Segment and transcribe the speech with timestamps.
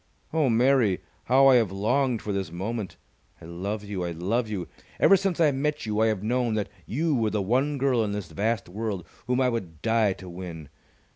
[0.33, 2.97] Oh, Mary, how I have longed for this moment!
[3.39, 4.03] I love you!
[4.03, 4.67] I love you!
[4.99, 8.11] Ever since I met you I have known that you were the one girl in
[8.11, 10.69] this vast world whom I would die to win!